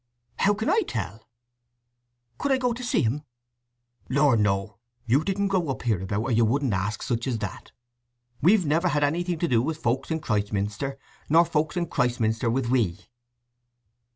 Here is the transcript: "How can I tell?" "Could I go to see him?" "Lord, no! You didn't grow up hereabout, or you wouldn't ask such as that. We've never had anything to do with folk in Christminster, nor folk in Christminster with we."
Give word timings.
"How 0.37 0.55
can 0.55 0.67
I 0.67 0.81
tell?" 0.87 1.29
"Could 2.39 2.51
I 2.51 2.57
go 2.57 2.73
to 2.73 2.83
see 2.83 3.03
him?" 3.03 3.21
"Lord, 4.09 4.39
no! 4.39 4.79
You 5.05 5.23
didn't 5.23 5.49
grow 5.49 5.67
up 5.69 5.83
hereabout, 5.83 6.23
or 6.23 6.31
you 6.31 6.43
wouldn't 6.43 6.73
ask 6.73 7.03
such 7.03 7.27
as 7.27 7.37
that. 7.37 7.71
We've 8.41 8.65
never 8.65 8.87
had 8.87 9.03
anything 9.03 9.37
to 9.37 9.47
do 9.47 9.61
with 9.61 9.77
folk 9.77 10.09
in 10.09 10.19
Christminster, 10.19 10.97
nor 11.29 11.45
folk 11.45 11.77
in 11.77 11.85
Christminster 11.85 12.49
with 12.49 12.65
we." 12.71 12.97